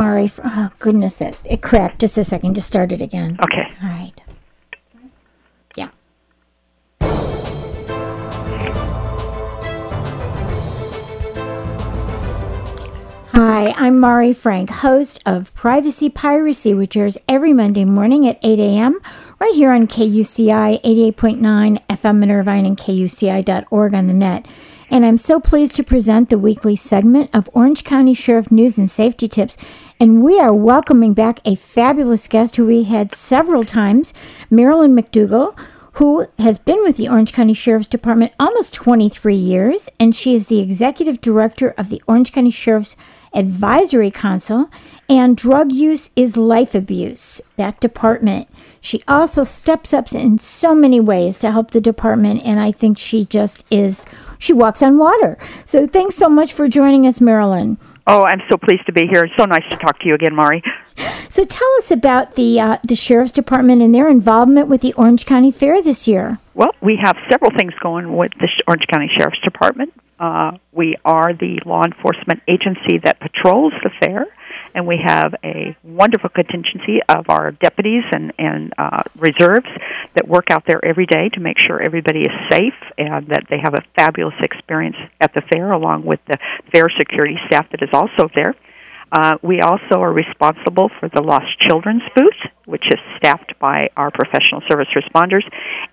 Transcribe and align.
Mari. 0.00 0.32
Oh, 0.42 0.70
goodness, 0.78 1.16
that 1.16 1.36
it 1.44 1.60
cracked. 1.60 1.98
Just 2.00 2.16
a 2.16 2.24
second. 2.24 2.54
Just 2.54 2.66
start 2.66 2.90
it 2.90 3.02
again. 3.02 3.38
Okay. 3.42 3.64
All 3.82 3.88
right. 3.90 4.14
Yeah. 5.76 5.90
Hi, 13.32 13.74
I'm 13.76 14.00
Mari 14.00 14.32
Frank, 14.32 14.70
host 14.70 15.20
of 15.26 15.52
Privacy 15.52 16.08
Piracy, 16.08 16.72
which 16.72 16.96
airs 16.96 17.18
every 17.28 17.52
Monday 17.52 17.84
morning 17.84 18.26
at 18.26 18.38
8 18.42 18.58
a.m. 18.58 18.98
right 19.38 19.54
here 19.54 19.70
on 19.70 19.86
KUCI 19.86 20.82
88.9 20.82 21.78
FM 21.90 22.22
in 22.22 22.30
Irvine 22.30 22.64
and 22.64 22.78
KUCI.org 22.78 23.92
on 23.92 24.06
the 24.06 24.14
net. 24.14 24.46
And 24.92 25.04
I'm 25.04 25.18
so 25.18 25.38
pleased 25.38 25.76
to 25.76 25.84
present 25.84 26.30
the 26.30 26.38
weekly 26.38 26.74
segment 26.74 27.30
of 27.32 27.48
Orange 27.52 27.84
County 27.84 28.12
Sheriff 28.12 28.50
News 28.50 28.76
and 28.76 28.90
Safety 28.90 29.28
Tips. 29.28 29.56
And 30.02 30.22
we 30.22 30.40
are 30.40 30.54
welcoming 30.54 31.12
back 31.12 31.40
a 31.44 31.56
fabulous 31.56 32.26
guest 32.26 32.56
who 32.56 32.64
we 32.64 32.84
had 32.84 33.14
several 33.14 33.64
times, 33.64 34.14
Marilyn 34.48 34.94
MacDougall, 34.94 35.54
who 35.94 36.26
has 36.38 36.58
been 36.58 36.82
with 36.82 36.96
the 36.96 37.06
Orange 37.06 37.34
County 37.34 37.52
Sheriff's 37.52 37.86
Department 37.86 38.32
almost 38.40 38.72
23 38.72 39.34
years, 39.36 39.90
and 40.00 40.16
she 40.16 40.34
is 40.34 40.46
the 40.46 40.60
executive 40.60 41.20
director 41.20 41.74
of 41.76 41.90
the 41.90 42.02
Orange 42.08 42.32
County 42.32 42.50
Sheriff's 42.50 42.96
Advisory 43.34 44.10
Council 44.10 44.70
and 45.06 45.36
Drug 45.36 45.70
Use 45.70 46.08
is 46.16 46.34
Life 46.34 46.74
Abuse, 46.74 47.42
that 47.56 47.78
department. 47.80 48.48
She 48.80 49.02
also 49.06 49.44
steps 49.44 49.92
up 49.92 50.10
in 50.14 50.38
so 50.38 50.74
many 50.74 50.98
ways 50.98 51.38
to 51.40 51.52
help 51.52 51.72
the 51.72 51.80
department, 51.80 52.42
and 52.42 52.58
I 52.58 52.72
think 52.72 52.96
she 52.96 53.26
just 53.26 53.66
is, 53.70 54.06
she 54.38 54.54
walks 54.54 54.82
on 54.82 54.96
water. 54.96 55.36
So 55.66 55.86
thanks 55.86 56.14
so 56.14 56.30
much 56.30 56.54
for 56.54 56.68
joining 56.68 57.06
us, 57.06 57.20
Marilyn. 57.20 57.76
Oh, 58.06 58.24
I'm 58.24 58.40
so 58.50 58.56
pleased 58.56 58.86
to 58.86 58.92
be 58.92 59.06
here. 59.06 59.24
It's 59.24 59.34
so 59.38 59.44
nice 59.44 59.68
to 59.70 59.76
talk 59.76 59.98
to 60.00 60.06
you 60.06 60.14
again, 60.14 60.34
Mari. 60.34 60.62
So 61.28 61.44
tell 61.44 61.68
us 61.78 61.90
about 61.90 62.34
the 62.34 62.60
uh, 62.60 62.78
the 62.82 62.96
sheriff's 62.96 63.32
department 63.32 63.82
and 63.82 63.94
their 63.94 64.08
involvement 64.08 64.68
with 64.68 64.80
the 64.80 64.92
Orange 64.94 65.26
County 65.26 65.52
Fair 65.52 65.80
this 65.80 66.08
year. 66.08 66.38
Well, 66.54 66.74
we 66.80 66.98
have 67.02 67.16
several 67.30 67.50
things 67.56 67.72
going 67.80 68.16
with 68.16 68.32
the 68.40 68.48
Orange 68.66 68.86
County 68.88 69.08
Sheriff's 69.16 69.40
Department. 69.44 69.92
Uh, 70.18 70.52
we 70.72 70.96
are 71.04 71.32
the 71.32 71.60
law 71.64 71.84
enforcement 71.84 72.42
agency 72.48 72.98
that 73.04 73.20
patrols 73.20 73.72
the 73.82 73.90
fair, 74.00 74.26
and 74.74 74.86
we 74.86 74.98
have 75.04 75.34
a 75.44 75.76
wonderful 75.82 76.30
contingency 76.30 77.00
of 77.08 77.26
our 77.28 77.52
deputies 77.52 78.04
and, 78.12 78.32
and 78.38 78.72
uh, 78.78 79.02
reserves 79.16 79.68
that 80.14 80.26
work 80.28 80.50
out 80.50 80.64
there 80.66 80.84
every 80.84 81.06
day 81.06 81.28
to 81.30 81.40
make 81.40 81.58
sure 81.58 81.80
everybody 81.80 82.20
is 82.20 82.50
safe 82.50 82.74
and 82.98 83.28
that 83.28 83.44
they 83.50 83.58
have 83.58 83.74
a 83.74 83.82
fabulous 83.96 84.34
experience 84.40 84.96
at 85.20 85.32
the 85.34 85.42
fair, 85.52 85.72
along 85.72 86.04
with 86.04 86.20
the 86.26 86.38
fair 86.72 86.86
security 86.98 87.36
staff 87.46 87.68
that 87.70 87.82
is 87.82 87.90
also 87.92 88.28
there. 88.34 88.54
Uh, 89.12 89.36
we 89.42 89.60
also 89.60 90.00
are 90.00 90.12
responsible 90.12 90.88
for 91.00 91.08
the 91.08 91.20
Lost 91.20 91.58
Children's 91.58 92.02
booth, 92.14 92.52
which 92.66 92.86
is 92.86 93.00
staffed 93.16 93.58
by 93.58 93.88
our 93.96 94.10
professional 94.10 94.62
service 94.68 94.86
responders 94.94 95.42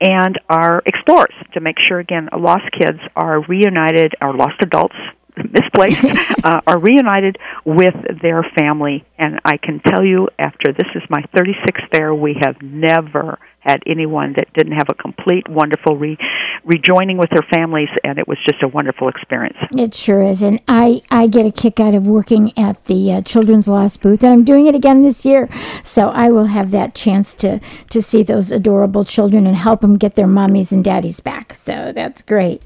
and 0.00 0.38
our 0.50 0.82
explorers 0.84 1.34
to 1.54 1.60
make 1.60 1.78
sure, 1.80 1.98
again, 1.98 2.28
lost 2.36 2.64
kids 2.78 3.00
are 3.14 3.40
reunited, 3.40 4.14
or 4.20 4.34
lost 4.34 4.56
adults, 4.60 4.96
misplaced, 5.36 6.00
uh, 6.44 6.60
are 6.66 6.78
reunited 6.78 7.38
with 7.64 7.94
their 8.22 8.42
family. 8.58 9.04
And 9.18 9.40
I 9.44 9.56
can 9.56 9.80
tell 9.80 10.04
you, 10.04 10.28
after 10.38 10.72
this 10.72 10.88
is 10.94 11.02
my 11.08 11.22
36th 11.34 11.90
fair, 11.90 12.14
we 12.14 12.36
have 12.42 12.60
never 12.62 13.38
had 13.66 13.82
anyone 13.86 14.32
that 14.36 14.52
didn't 14.54 14.74
have 14.74 14.88
a 14.88 14.94
complete, 14.94 15.48
wonderful 15.48 15.96
re- 15.96 16.16
rejoining 16.64 17.18
with 17.18 17.30
their 17.30 17.44
families, 17.52 17.88
and 18.04 18.18
it 18.18 18.28
was 18.28 18.38
just 18.48 18.62
a 18.62 18.68
wonderful 18.68 19.08
experience. 19.08 19.56
It 19.76 19.92
sure 19.92 20.22
is, 20.22 20.42
and 20.42 20.60
I 20.68 21.02
I 21.10 21.26
get 21.26 21.46
a 21.46 21.50
kick 21.50 21.80
out 21.80 21.94
of 21.94 22.06
working 22.06 22.56
at 22.56 22.84
the 22.84 23.12
uh, 23.12 23.22
Children's 23.22 23.66
Lost 23.66 24.00
booth, 24.00 24.22
and 24.22 24.32
I'm 24.32 24.44
doing 24.44 24.66
it 24.66 24.74
again 24.74 25.02
this 25.02 25.24
year. 25.24 25.48
So 25.82 26.08
I 26.08 26.28
will 26.28 26.46
have 26.46 26.70
that 26.70 26.94
chance 26.94 27.34
to 27.34 27.58
to 27.90 28.00
see 28.00 28.22
those 28.22 28.52
adorable 28.52 29.04
children 29.04 29.46
and 29.46 29.56
help 29.56 29.80
them 29.80 29.98
get 29.98 30.14
their 30.14 30.28
mommies 30.28 30.70
and 30.70 30.84
daddies 30.84 31.18
back. 31.18 31.54
So 31.54 31.92
that's 31.94 32.22
great. 32.22 32.62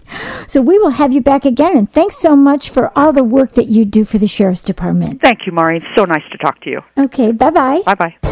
So 0.46 0.60
we 0.60 0.78
will 0.78 0.90
have 0.90 1.12
you 1.12 1.22
back 1.22 1.46
again, 1.46 1.76
and 1.76 1.90
thanks 1.90 2.18
so 2.18 2.36
much 2.36 2.68
for 2.68 2.96
all 2.96 3.12
the 3.12 3.24
work 3.24 3.52
that 3.52 3.68
you 3.68 3.86
do 3.86 4.04
for 4.04 4.18
the 4.18 4.28
sheriff's 4.28 4.62
department. 4.62 5.22
Thank 5.22 5.46
you, 5.46 5.52
Mari. 5.52 5.82
So 5.96 6.04
nice 6.04 6.24
to 6.32 6.38
talk 6.40 6.60
to 6.62 6.70
you. 6.70 6.80
Okay, 6.98 7.32
bye 7.32 7.50
bye. 7.50 7.82
Bye 7.86 7.94
bye. 7.94 8.29